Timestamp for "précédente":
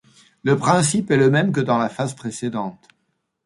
2.15-2.87